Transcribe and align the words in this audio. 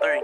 three. 0.00 0.22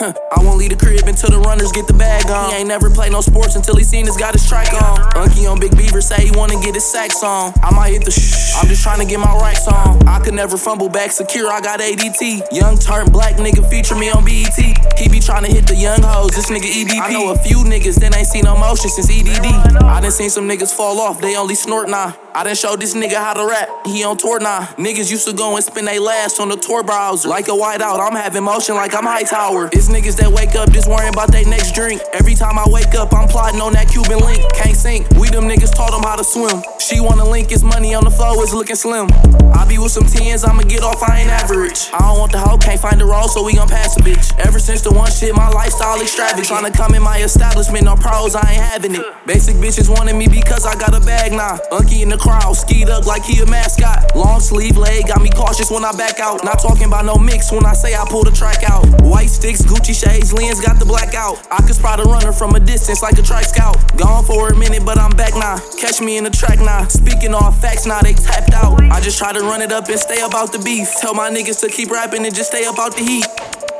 I 0.00 0.42
won't 0.42 0.58
leave 0.58 0.70
the 0.70 0.76
crib 0.76 1.06
until 1.06 1.30
the 1.30 1.38
runners 1.38 1.70
get 1.72 1.86
the 1.86 1.94
bag 1.94 2.26
on. 2.30 2.50
He 2.50 2.56
ain't 2.56 2.68
never 2.68 2.90
played 2.90 3.12
no 3.12 3.20
sports 3.20 3.56
until 3.56 3.76
he 3.76 3.84
seen 3.84 4.06
his 4.06 4.16
got 4.16 4.32
his 4.32 4.44
strike 4.44 4.72
on. 4.72 4.98
Unky 5.12 5.50
on 5.50 5.60
Big 5.60 5.76
Beaver 5.76 6.00
say 6.00 6.26
he 6.26 6.30
wanna 6.32 6.60
get 6.60 6.74
his 6.74 6.84
sacks 6.84 7.22
on. 7.22 7.52
I 7.62 7.72
might 7.74 7.90
hit 7.90 8.04
the 8.04 8.10
shh. 8.10 8.56
I'm 8.56 8.68
just 8.68 8.82
trying 8.82 8.98
to 9.00 9.06
get 9.06 9.20
my 9.20 9.32
racks 9.40 9.66
on. 9.68 10.06
I 10.08 10.18
could 10.20 10.34
never 10.34 10.56
fumble 10.56 10.88
back 10.88 11.12
secure. 11.12 11.50
I 11.50 11.60
got 11.60 11.80
ADT. 11.80 12.52
Young 12.52 12.78
turn 12.78 13.10
black 13.12 13.36
nigga 13.36 13.68
feature 13.68 13.94
me 13.94 14.10
on 14.10 14.24
BET. 14.24 14.58
He 14.98 15.08
be 15.08 15.20
trying 15.20 15.44
to 15.44 15.50
hit 15.50 15.66
the 15.66 15.76
young 15.76 16.02
hoes. 16.02 16.30
This 16.30 16.50
nigga 16.50 16.68
EDP. 16.68 17.00
I 17.00 17.12
know 17.12 17.30
a 17.30 17.38
few 17.38 17.58
niggas 17.58 18.00
that 18.00 18.16
ain't 18.16 18.26
seen 18.26 18.44
no 18.44 18.56
motion 18.56 18.90
since 18.90 19.10
EDD. 19.10 19.46
I 19.84 20.00
done 20.00 20.10
seen 20.10 20.30
some 20.30 20.48
niggas 20.48 20.74
fall 20.74 21.00
off. 21.00 21.20
They 21.20 21.36
only 21.36 21.54
snort 21.54 21.88
now. 21.88 22.16
I 22.34 22.44
done 22.44 22.54
showed 22.54 22.80
this 22.80 22.94
nigga 22.94 23.14
how 23.14 23.34
to 23.34 23.46
rap. 23.46 23.68
He 23.86 24.04
on 24.04 24.16
tour 24.16 24.40
now. 24.40 24.60
Niggas 24.78 25.10
used 25.10 25.26
to 25.28 25.34
go 25.34 25.54
and 25.54 25.64
spend 25.64 25.86
they 25.86 25.98
last 25.98 26.40
on 26.40 26.48
the 26.48 26.56
tour 26.56 26.82
browser. 26.82 27.28
Like 27.28 27.48
a 27.48 27.52
whiteout, 27.52 28.00
I'm 28.00 28.16
having 28.16 28.42
motion 28.42 28.74
like 28.74 28.94
I'm 28.94 29.04
high 29.04 29.24
tower. 29.24 29.68
It's 29.72 29.88
niggas 29.88 30.16
that 30.16 30.32
wake 30.32 30.54
up 30.54 30.70
just 30.70 30.88
worrying 30.88 31.12
about 31.12 31.30
their 31.30 31.44
next 31.44 31.74
drink. 31.74 32.00
Every 32.14 32.34
time 32.34 32.58
I 32.58 32.64
wake 32.68 32.94
up, 32.94 33.12
I'm 33.12 33.28
plotting 33.28 33.60
on 33.60 33.74
that 33.74 33.88
Cuban 33.88 34.18
link. 34.20 34.40
Can't 34.54 34.76
sink. 34.76 35.10
We 35.10 35.28
them 35.28 35.44
niggas 35.44 35.74
taught 35.74 35.90
them 35.90 36.02
how 36.02 36.16
to 36.16 36.24
swim. 36.24 36.62
She 36.92 37.00
wanna 37.00 37.24
link 37.24 37.48
his 37.48 37.64
money 37.64 37.94
on 37.94 38.04
the 38.04 38.10
floor, 38.10 38.36
it's 38.42 38.52
looking 38.52 38.76
slim. 38.76 39.08
I 39.54 39.64
be 39.64 39.78
with 39.78 39.92
some 39.92 40.04
tens, 40.04 40.44
I'ma 40.44 40.62
get 40.68 40.82
off, 40.82 41.02
I 41.02 41.20
ain't 41.20 41.30
average. 41.30 41.88
I 41.94 42.04
don't 42.04 42.18
want 42.18 42.32
the 42.32 42.38
hoe, 42.38 42.58
can't 42.58 42.78
find 42.78 43.00
the 43.00 43.06
roll, 43.06 43.28
so 43.28 43.42
we 43.42 43.54
gon' 43.54 43.68
pass 43.68 43.96
a 43.96 44.00
bitch. 44.00 44.36
Ever 44.38 44.58
since 44.58 44.82
the 44.82 44.92
one 44.92 45.10
shit, 45.10 45.34
my 45.34 45.48
lifestyle 45.48 46.00
extravagant. 46.02 46.48
Tryna 46.48 46.74
come 46.74 46.94
in 46.94 47.02
my 47.02 47.16
establishment, 47.24 47.84
no 47.84 47.96
pros, 47.96 48.34
I 48.34 48.44
ain't 48.44 48.60
having 48.60 48.94
it. 48.94 49.00
Basic 49.24 49.56
bitches 49.56 49.88
wanted 49.88 50.16
me 50.16 50.28
because 50.28 50.66
I 50.66 50.74
got 50.74 50.92
a 50.92 51.00
bag 51.00 51.32
now. 51.32 51.56
Unky 51.72 52.02
in 52.02 52.10
the 52.10 52.18
crowd, 52.18 52.52
skied 52.56 52.90
up 52.90 53.06
like 53.06 53.24
he 53.24 53.40
a 53.40 53.46
mascot. 53.46 54.14
Long 54.14 54.40
sleeve 54.40 54.76
leg, 54.76 55.08
got 55.08 55.22
me 55.22 55.30
cautious 55.30 55.70
when 55.70 55.84
I 55.84 55.92
back 55.92 56.20
out. 56.20 56.44
Not 56.44 56.60
talking 56.60 56.84
about 56.84 57.06
no 57.06 57.16
mix 57.16 57.50
when 57.50 57.64
I 57.64 57.72
say 57.72 57.94
I 57.94 58.04
pull 58.04 58.24
the 58.24 58.32
track 58.32 58.68
out. 58.68 58.84
White 59.00 59.30
sticks, 59.30 59.62
Gucci 59.62 59.96
shades, 59.96 60.32
lens 60.34 60.60
got 60.60 60.78
the 60.78 60.84
blackout. 60.84 61.40
I 61.50 61.62
could 61.62 61.76
spot 61.76 62.00
a 62.00 62.04
runner 62.04 62.32
from 62.32 62.54
a 62.54 62.60
distance 62.60 63.00
like 63.00 63.16
a 63.16 63.22
track 63.22 63.44
scout. 63.44 63.80
Gone 63.96 64.24
for 64.24 64.52
a 64.52 64.56
minute, 64.56 64.84
but 64.84 64.98
I'm 64.98 65.16
back 65.16 65.32
now. 65.32 65.56
Catch 65.80 66.02
me 66.02 66.18
in 66.18 66.24
the 66.24 66.30
track 66.30 66.58
now. 66.58 66.81
Speaking 66.88 67.34
all 67.34 67.52
facts 67.52 67.86
now, 67.86 68.00
they 68.00 68.14
tapped 68.14 68.52
out. 68.52 68.80
I 68.80 69.00
just 69.00 69.18
try 69.18 69.32
to 69.32 69.40
run 69.40 69.62
it 69.62 69.72
up 69.72 69.88
and 69.88 69.98
stay 69.98 70.22
about 70.22 70.52
the 70.52 70.58
beef. 70.58 70.88
Tell 71.00 71.14
my 71.14 71.30
niggas 71.30 71.60
to 71.60 71.68
keep 71.68 71.90
rapping 71.90 72.24
and 72.26 72.34
just 72.34 72.50
stay 72.50 72.64
about 72.64 72.96
the 72.96 73.02
heat. 73.02 73.26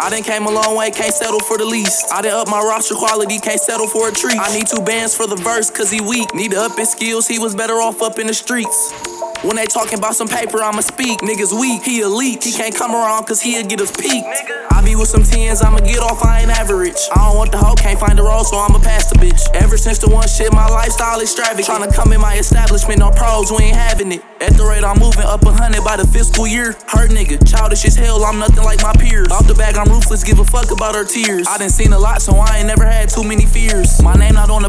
I 0.00 0.08
done 0.08 0.22
came 0.22 0.46
a 0.46 0.50
long 0.50 0.76
way, 0.76 0.90
can't 0.90 1.12
settle 1.12 1.40
for 1.40 1.58
the 1.58 1.66
least. 1.66 2.10
I 2.10 2.22
done 2.22 2.32
up 2.32 2.48
my 2.48 2.60
roster 2.60 2.94
quality, 2.94 3.38
can't 3.38 3.60
settle 3.60 3.86
for 3.86 4.08
a 4.08 4.12
treat. 4.12 4.38
I 4.38 4.56
need 4.56 4.66
two 4.66 4.82
bands 4.82 5.14
for 5.14 5.26
the 5.26 5.36
verse, 5.36 5.70
cause 5.70 5.90
he 5.90 6.00
weak. 6.00 6.34
Need 6.34 6.52
to 6.52 6.60
up 6.60 6.78
his 6.78 6.90
skills, 6.90 7.28
he 7.28 7.38
was 7.38 7.54
better 7.54 7.74
off 7.74 8.00
up 8.00 8.18
in 8.18 8.26
the 8.26 8.34
streets. 8.34 9.09
When 9.42 9.56
they 9.56 9.64
talking 9.64 9.96
about 9.96 10.16
some 10.16 10.28
paper, 10.28 10.62
I'ma 10.62 10.82
speak. 10.82 11.20
Niggas 11.20 11.58
weak, 11.58 11.82
he 11.82 12.00
elite. 12.00 12.44
He 12.44 12.52
can't 12.52 12.74
come 12.74 12.92
around 12.92 13.24
cause 13.24 13.40
he'll 13.40 13.66
get 13.66 13.80
us 13.80 13.90
peaked. 13.90 14.28
I 14.70 14.82
be 14.84 14.96
with 14.96 15.08
some 15.08 15.22
tens, 15.22 15.62
I'ma 15.62 15.78
get 15.78 15.98
off, 16.00 16.22
I 16.22 16.42
ain't 16.42 16.50
average. 16.50 16.96
I 17.12 17.24
don't 17.24 17.36
want 17.36 17.50
the 17.50 17.56
hoe, 17.56 17.74
can't 17.74 17.98
find 17.98 18.18
the 18.18 18.22
roll, 18.22 18.44
so 18.44 18.58
I'ma 18.58 18.78
pass 18.80 19.08
the 19.08 19.18
bitch. 19.18 19.40
Ever 19.54 19.78
since 19.78 19.98
the 19.98 20.10
one 20.10 20.28
shit, 20.28 20.52
my 20.52 20.66
lifestyle 20.68 21.20
extravagant. 21.20 21.66
Tryna 21.66 21.94
come 21.94 22.12
in 22.12 22.20
my 22.20 22.36
establishment, 22.36 22.98
no 22.98 23.10
pros, 23.10 23.50
we 23.50 23.64
ain't 23.64 23.76
having 23.76 24.12
it. 24.12 24.22
At 24.40 24.56
the 24.56 24.64
rate 24.64 24.84
I'm 24.84 24.98
moving 24.98 25.24
up 25.24 25.42
a 25.42 25.52
hundred 25.52 25.84
by 25.84 25.96
the 25.96 26.06
fiscal 26.06 26.46
year. 26.46 26.76
Hurt 26.88 27.10
nigga, 27.10 27.40
childish 27.48 27.84
as 27.86 27.96
hell, 27.96 28.22
I'm 28.24 28.38
nothing 28.38 28.64
like 28.64 28.82
my 28.82 28.92
peers. 28.92 29.28
Off 29.32 29.46
the 29.46 29.54
bag, 29.54 29.76
I'm 29.76 29.88
ruthless, 29.88 30.22
give 30.22 30.38
a 30.38 30.44
fuck 30.44 30.70
about 30.70 30.94
her 30.94 31.04
tears. 31.04 31.46
I 31.48 31.56
done 31.56 31.70
seen 31.70 31.92
a 31.92 31.98
lot, 31.98 32.20
so 32.20 32.36
I 32.36 32.58
ain't 32.58 32.66
never 32.66 32.84
had 32.84 33.08
too 33.08 33.24
many 33.24 33.46
fears. 33.46 33.69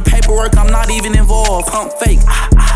Paperwork, 0.02 0.58
I'm 0.58 0.68
not 0.68 0.92
even 0.92 1.18
involved. 1.18 1.68
Pump 1.68 1.94
fake, 1.94 2.20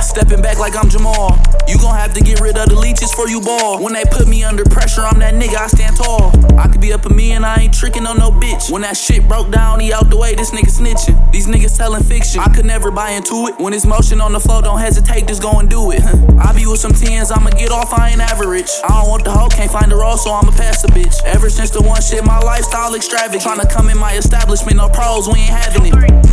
stepping 0.02 0.42
back 0.42 0.59
like 0.59 0.76
I'm 0.76 0.90
Jamal. 0.90 1.40
You 1.68 1.78
gon' 1.78 1.95
have 1.95 2.14
to 2.14 2.22
get 2.22 2.40
rid 2.40 2.58
of 2.58 2.70
the 2.70 2.76
leeches 2.76 3.14
for 3.14 3.28
you 3.28 3.42
ball. 3.42 3.81
When 3.81 3.94
they 3.94 4.04
put 4.06 4.28
me 4.28 4.44
under 4.44 4.64
pressure, 4.64 5.02
I'm 5.02 5.20
that 5.20 5.34
nigga, 5.34 5.56
I 5.56 5.68
stand 5.68 5.98
tall. 5.98 6.31
I 6.59 6.68
could 6.68 6.81
be 6.81 6.94
up 6.94 7.06
a 7.06 7.09
million, 7.14 7.44
I 7.44 7.63
ain't 7.63 7.74
tricking 7.74 8.06
on 8.06 8.18
no 8.18 8.31
bitch. 8.31 8.72
When 8.72 8.84
that 8.84 8.97
shit 8.97 9.28
broke 9.28 9.52
down, 9.52 9.80
he 9.80 9.91
out 9.91 10.09
the 10.09 10.18
way, 10.18 10.36
this 10.36 10.52
nigga 10.52 10.69
snitching. 10.69 11.31
These 11.31 11.47
niggas 11.47 11.78
telling 11.78 12.03
fiction. 12.03 12.40
I 12.40 12.53
could 12.53 12.66
never 12.66 12.91
buy 12.91 13.12
into 13.12 13.47
it. 13.47 13.59
When 13.59 13.74
it's 13.74 13.86
motion 13.86 14.22
on 14.22 14.34
the 14.34 14.40
floor, 14.40 14.62
don't 14.62 14.80
hesitate, 14.80 15.28
just 15.28 15.42
go 15.42 15.59
and 15.59 15.69
do 15.69 15.92
it. 15.92 16.02
I 16.40 16.53
be 16.53 16.66
with 16.66 16.80
some 16.80 16.94
tens, 16.94 17.31
I'ma 17.31 17.50
get 17.52 17.72
off, 17.72 17.94
I 17.94 18.12
ain't 18.12 18.22
average. 18.22 18.69
I 18.84 19.02
don't 19.02 19.09
want 19.09 19.24
the 19.24 19.31
hoe, 19.31 19.50
can't 19.50 19.72
find 19.72 19.92
the 19.92 19.96
roll, 19.96 20.18
so 20.18 20.31
I'ma 20.31 20.52
pass 20.52 20.81
the 20.81 20.90
bitch. 20.90 21.24
Ever 21.25 21.50
since 21.50 21.72
the 21.72 21.81
one 21.81 22.02
shit, 22.02 22.24
my 22.24 22.40
lifestyle 22.40 22.94
extravagant. 22.96 23.44
Tryna 23.44 23.72
come 23.72 23.90
in 23.90 23.97
my 23.97 24.13
establishment, 24.13 24.78
no 24.78 24.90
pros, 24.90 25.28
we 25.28 25.40
ain't 25.40 25.50
having 25.50 25.86
it. 25.88 26.25